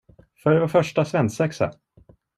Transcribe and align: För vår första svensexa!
För 0.43 0.59
vår 0.59 0.67
första 0.67 1.05
svensexa! 1.05 1.73